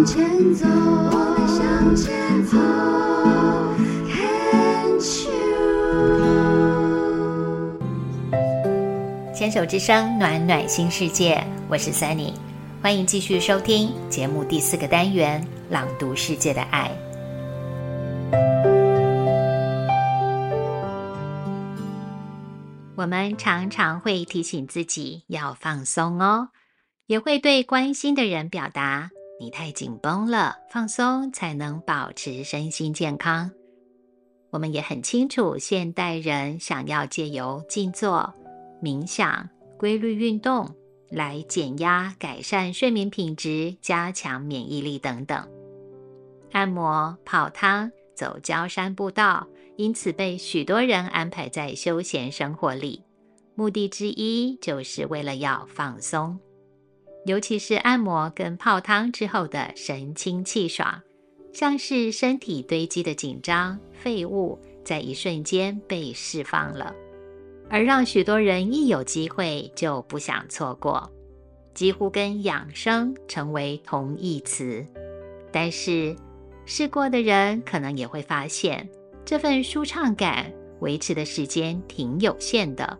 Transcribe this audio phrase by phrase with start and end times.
[0.00, 2.56] 向前走，我们向前走
[4.08, 5.04] ，Can't
[8.32, 9.34] you？
[9.34, 12.32] 牵手之声，暖暖新世界，我是 Sunny，
[12.80, 16.90] 欢迎继续收听节目第四个单元《朗读世界的爱》。
[22.96, 26.48] 我们常常会提醒自己要放松哦，
[27.06, 33.50] 也会对关心的人表达：“你太紧绷了，放松才能保持身心健康。”
[34.52, 38.34] 我们也很清楚，现代人想要借由静坐、
[38.82, 39.48] 冥想、
[39.78, 40.68] 规律运动
[41.08, 45.48] 来减压、改善睡眠品质、加强免疫力等等。
[46.52, 49.46] 按摩、泡汤、走郊山步道。
[49.76, 53.02] 因此，被许多人安排在休闲生活里，
[53.54, 56.38] 目的之一就是为了要放松，
[57.26, 61.02] 尤其是按摩跟泡汤之后的神清气爽，
[61.52, 66.94] 像是身体堆积的紧张废物在一瞬间被释放了，
[67.68, 71.10] 而让许多人一有机会就不想错过，
[71.74, 74.84] 几乎跟养生成为同义词。
[75.52, 76.16] 但是
[76.64, 78.88] 试过的人可能也会发现。
[79.22, 82.98] 这份舒畅感维持的时间挺有限的，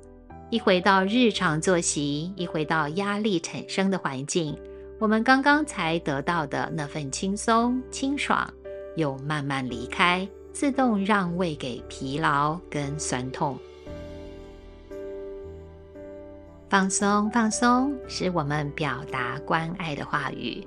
[0.51, 4.59] 一回到日常作息，一回到压力产生的环境，
[4.99, 8.53] 我们刚刚才得到的那份轻松清爽，
[8.97, 13.57] 又慢慢离开，自动让位给疲劳跟酸痛。
[16.69, 20.67] 放松，放松，是我们表达关爱的话语；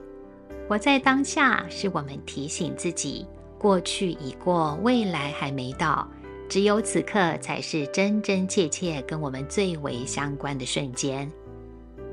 [0.69, 3.27] 活在当下，是我们提醒自己。
[3.59, 6.07] 过去已过，未来还没到，
[6.53, 11.27] 只有此刻才是真真切切跟我们最为相关的瞬间。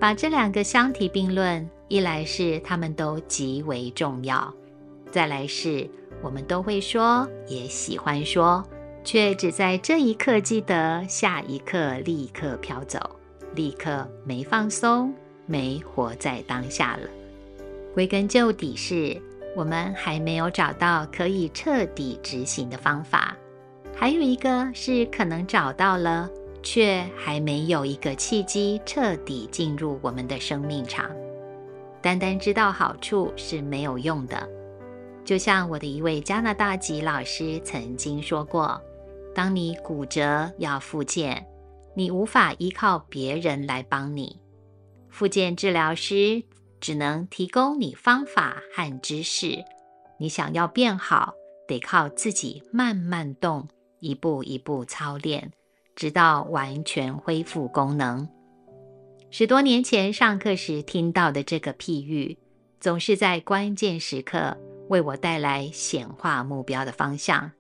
[0.01, 4.51] 把这两个相提并论，一来是他们都极为重要，
[5.11, 5.87] 再来是
[6.23, 8.65] 我们都会说，也喜欢说，
[9.05, 12.99] 却只在这一刻记得，下一刻立刻飘走，
[13.55, 15.13] 立刻没放松，
[15.45, 17.07] 没活在当下了。
[17.93, 19.21] 归根究底是。
[19.57, 23.37] 我们还没有找到可以彻底执行的方法，
[24.01, 26.27] 还有一个是可能找到了，
[26.63, 31.11] 却还没有一个契机彻底进入我们的生命场。
[32.01, 34.49] 单单知道好处是没有用的。
[35.23, 38.81] 就像我的一位加拿大籍老师曾经说过
[39.37, 41.47] ：“当你骨折要复健，
[41.95, 44.41] 你无法依靠别人来帮你，
[45.11, 46.43] 复健治疗师。”
[46.81, 49.63] 只能提供你方法和知识，
[50.19, 51.35] 你想要变好，
[51.69, 53.69] 得靠自己慢慢动，
[54.01, 55.53] 一步一步操练，
[55.95, 58.29] 直到完全恢复功能。
[59.31, 62.37] 十多年前上课时听到的这个譬喻，
[62.81, 64.57] 总是在关键时刻
[64.89, 67.53] 为我带来显化目标的方向。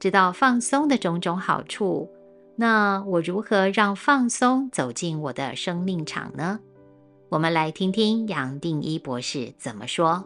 [0.00, 2.10] 知道放松的种种好处，
[2.56, 6.60] 那我如何让放松走进我的生命场呢？
[7.30, 10.24] 我们来听听杨定一博士怎么说。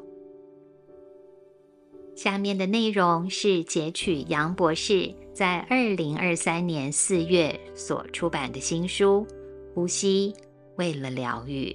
[2.19, 9.25] 下面的内容是截取杨博士在二零二三年四月所出版的新书
[9.73, 10.35] 《呼吸
[10.79, 11.71] 为了疗愈》，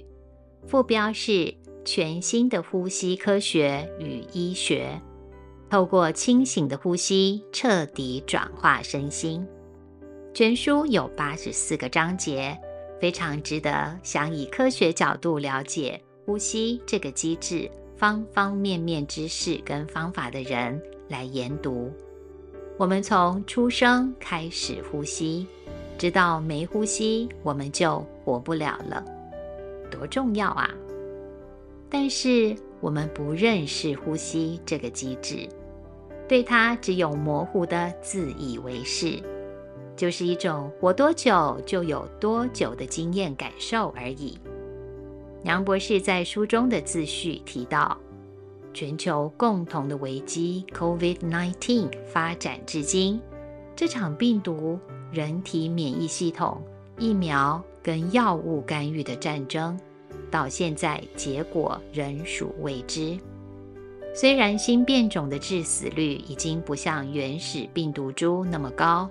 [0.68, 5.00] 副标是“全新的呼吸科学与医学”，
[5.70, 9.46] 透过清醒的呼吸彻底转化身心。
[10.34, 12.54] 全书有八十四个章节。
[13.04, 21.92] 非常值得想以科学角度了解呼吸这个机制方方面面知识跟方法的人来研读。
[22.76, 25.46] 我们从出生开始呼吸，
[25.96, 29.04] 直到没呼吸我们就活不了了，
[29.90, 30.68] 多重要啊！
[31.88, 35.48] 但是我们不认识呼吸这个机制，
[36.28, 39.22] 对它只有模糊的自以为是。
[39.96, 44.36] 就是一种活多久就有多久的经验感受而已。
[45.44, 47.96] 杨博士在书中的自序提到，
[48.72, 53.20] 全球共同的危机 COVID-19 发展至今，
[53.76, 54.78] 这场病毒、
[55.12, 56.60] 人体免疫系统、
[56.98, 59.78] 疫苗跟药物干预的战争，
[60.30, 63.18] 到现在结果仍属未知。
[64.14, 69.08] 虽然新变种的致死率已经不像原始病毒株那么高。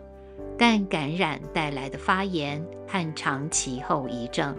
[0.55, 4.55] 但感染带来的发炎和长期后遗症，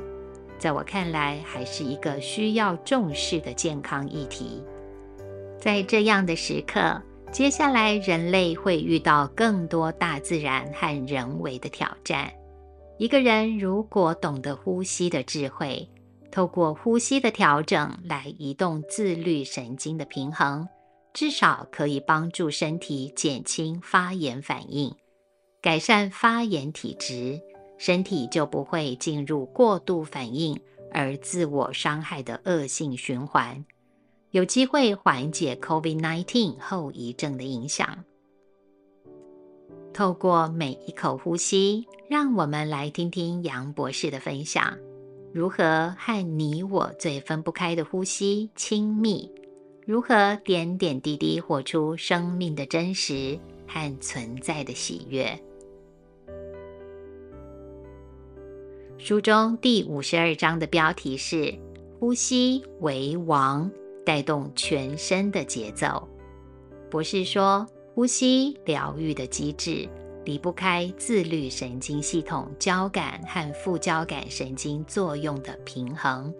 [0.64, 4.64] 在我看来还是一个需要重视的健康议题。
[5.58, 12.32] 在这样的时刻，接下来人类会遇到更多大自然和人为的挑战。
[12.96, 15.86] 一个人如果懂得呼吸的智慧，
[16.32, 20.66] 透过呼吸的调整来移动自律神经的平衡，
[21.12, 24.96] 至少可以帮助身体减轻发炎反应，
[25.60, 27.38] 改善发炎体质，
[27.76, 30.58] 身体就不会进入过度反应
[30.92, 33.64] 而自我伤害的恶性循环，
[34.30, 38.04] 有机会缓解 COVID-19 后遗症的影响。
[39.92, 44.76] 透过每一口呼吸，让我们来听听杨博士的分享。
[45.32, 49.30] 如何和你我最分不开的呼吸亲密？
[49.86, 55.38] 如何点点滴滴活出生命的真实和存在的喜悦？
[58.96, 61.52] 书中第五十二章的标题是
[61.98, 63.70] “呼吸为王，
[64.06, 66.08] 带动全身的节奏”。
[66.90, 69.88] 博士说，呼吸疗愈的机制。
[70.24, 76.32] 离不开自律神经系统交感和副交感神经作用的平衡。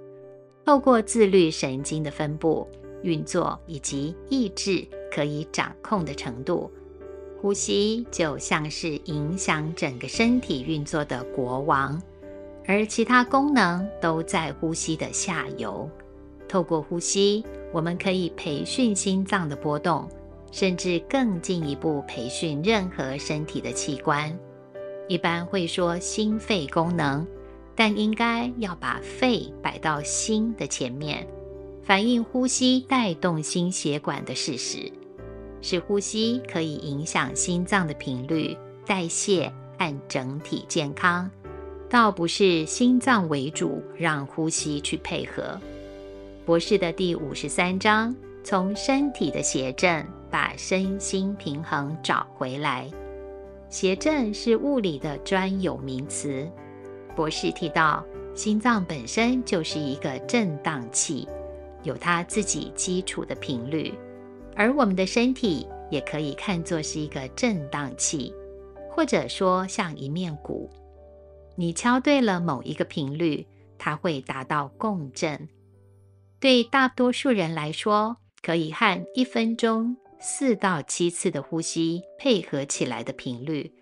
[0.65, 2.67] 透过自律神经的分布、
[3.03, 6.71] 运作以及意志可以掌控的程度，
[7.43, 12.03] 呼吸就像是影响整个身体运作的国王，
[12.67, 15.89] 而其他功能都在呼吸的下游。
[16.49, 20.09] 透过呼吸，我们可以培训心脏的波动。
[20.53, 24.33] 甚至更进一步培训任何身体的器官，
[25.09, 27.27] 一般会说心肺功能，
[27.75, 31.27] 但应该要把肺摆到心的前面，
[31.83, 34.93] 反映呼吸带动心血管的事实，
[35.61, 38.57] 使呼吸可以影响心脏的频率、
[38.87, 41.29] 代谢和整体健康，
[41.95, 45.57] 倒不是心脏为主，让呼吸去配合。
[46.45, 48.13] 博士的第五十三章。
[48.43, 52.91] 从身体的谐振把身心平衡找回来。
[53.71, 56.47] 谐振是物理的专有名词。
[57.15, 58.05] 博士提到，
[58.35, 61.29] 心脏本身就是一个振荡器，
[61.85, 63.95] 有它自己基础的频率，
[64.57, 68.35] 而我们的身体也可以看作是一个振荡器，
[68.91, 70.69] 或者说像一面鼓。
[71.57, 73.47] 你敲对了某一个频率，
[73.79, 75.49] 它会达到共振。
[76.41, 83.73] 对大多数人来说，可以和一分钟四到七次的呼吸配合起来的频率，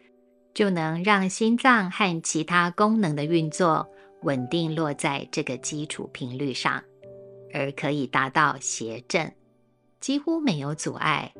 [0.54, 3.88] 就能让心脏和其他功能的运作
[4.22, 6.82] 稳定落在这个基础频率上，
[7.52, 9.32] 而可以达到谐振，
[9.98, 11.32] 几乎没有阻碍，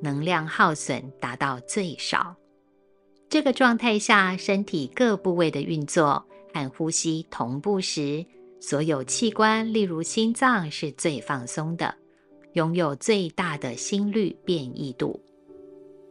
[0.00, 2.36] 能量耗损达到最少。
[3.30, 8.26] 这个状态下，身体各部位的运作和呼吸同步时，
[8.60, 11.94] 所有器官，例如心脏，是最放松的。
[12.54, 15.20] 拥有最大的心率变异度，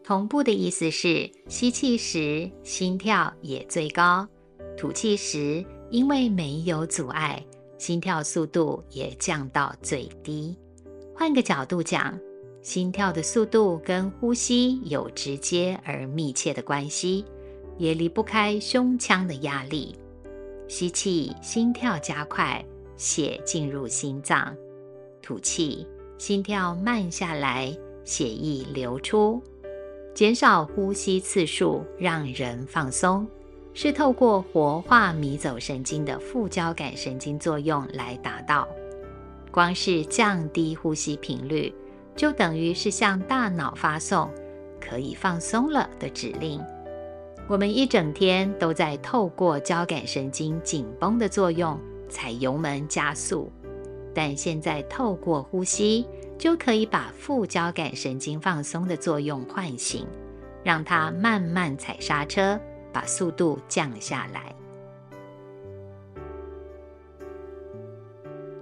[0.02, 4.26] 同步的意思是吸气时心跳也最高，
[4.78, 5.62] 吐气时
[5.92, 7.46] 因为没有阻碍，
[7.78, 10.58] 心跳速度也降到最低。
[11.14, 12.18] 换个角度讲，
[12.62, 17.26] 心跳的速度跟呼吸有直接而密切的关系，
[17.78, 19.96] 也离不开胸腔的压力。
[20.68, 22.64] 吸气，心跳加快，
[22.96, 24.54] 血进入心脏；
[25.22, 25.88] 吐气。
[26.18, 27.74] 心跳慢下来，
[28.04, 29.42] 血液流出，
[30.14, 33.26] 减少呼吸次数，让人放松，
[33.74, 38.68] 是透过活化迷走神经的副交感神经作用来达到。
[39.50, 41.74] 光是降低呼吸频率，
[42.20, 44.30] 就等于是向大脑发送
[44.78, 46.62] 可以放松了的指令。
[47.48, 53.50] 我们一整天都在透过交感神经紧绷的作用踩油门加速。
[54.14, 56.06] 但现在透过呼吸，
[56.38, 60.06] 就可以把副交感神经放松的作用唤醒，
[60.62, 62.60] 让它慢慢踩刹车，
[62.92, 64.54] 把速度降下来。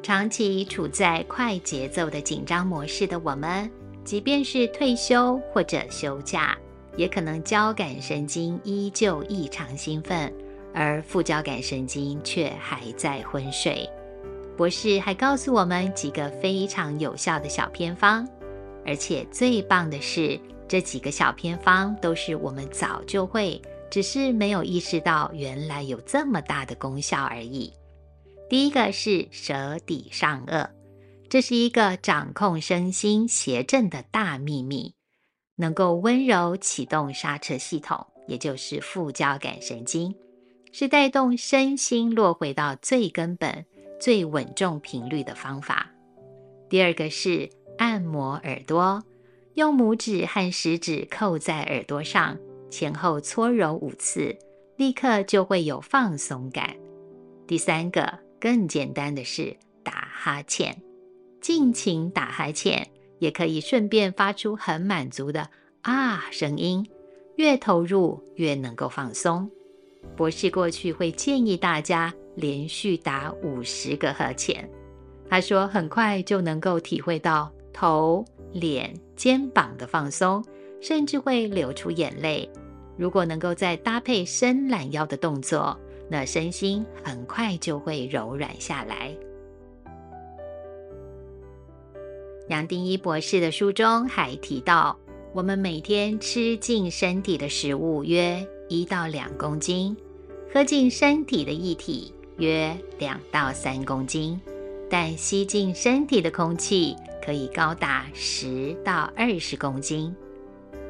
[0.07, 3.69] 长期处在快节奏的紧张模式的我们，
[4.05, 6.57] 即便是退休或者休假，
[6.95, 10.33] 也可能交感神经依旧异常兴奋，
[10.73, 13.85] 而副交感神经却还在昏睡。
[14.55, 18.25] 博士还告诉我们几个非常有效的小偏方，
[18.85, 23.61] 而且最棒的是，这几个小偏方都是我们早就会，
[23.91, 27.73] 只是没有意识到原来有这么大的功效而已。
[28.49, 30.69] 第一个是舌底上颚，
[31.29, 34.93] 这是一个掌控身心谐振的大秘密，
[35.55, 40.15] 能够温柔启动刹车系统，也就是副交感神经，
[40.71, 43.65] 是带动身心落回到最根本。
[43.99, 45.89] 最稳重频率的方法。
[46.69, 47.49] 第二个是
[47.79, 49.03] 按摩耳朵，
[49.55, 52.37] 用拇指和食指扣在耳朵上，
[52.69, 54.37] 前后搓揉五次，
[54.75, 56.75] 立刻就会有放松感。
[57.47, 60.81] 第三个更简单的是打哈欠，
[61.41, 62.87] 尽情打哈欠，
[63.19, 65.49] 也可以顺便发出很满足的
[65.81, 66.87] 啊声音。
[67.35, 69.49] 越投入，越能够放松。
[70.15, 74.67] 博士过去会建议大家连续打五十个哈欠，
[75.29, 80.43] 他说很快就能够体会到头、脸、肩膀的放松，
[80.81, 82.49] 甚至会流出眼泪。
[82.97, 85.79] 如果能够再搭配伸懒腰的动作，
[86.09, 89.15] 那身心很快就会柔软下来。
[92.47, 94.97] 杨定一博士的书中还提到，
[95.33, 99.95] 我们每天吃进身体的食物约一到两公斤，
[100.53, 104.39] 喝进身体的液体约两到三公斤，
[104.89, 110.15] 但吸进身体的空气可以高达十到二十公斤。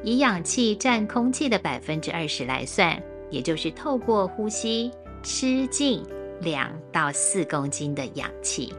[0.04, 4.92] 以氧气占空气的百分之二十来算，也就是透过呼吸
[5.28, 6.02] 吃进
[6.40, 8.72] 两到四公斤的氧气。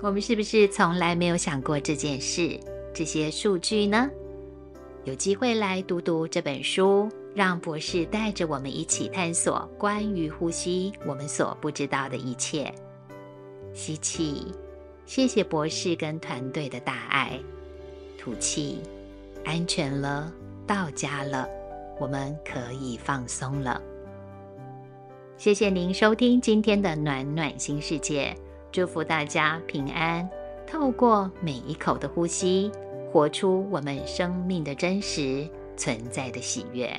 [0.00, 2.56] 我们是不是从来没有想过这件事、
[2.94, 4.08] 这些数据呢？
[5.02, 12.72] 有机会来读读这本书，让博士带着我们一起探索关于呼吸我们所不知道的一切。
[13.74, 14.54] 吸气，
[15.06, 17.36] 谢谢博士跟团队的大爱。
[18.16, 18.78] 吐气。
[19.44, 20.32] 安全了，
[20.68, 21.48] 到家了，
[21.98, 23.82] 我们可以放松了。
[25.38, 28.34] 谢谢您收听今天的暖暖新世界，
[28.72, 30.28] 祝福大家平安。
[30.66, 32.68] 透过每一口的呼吸，
[33.12, 36.92] 活出我们生命的真实存在的喜悦。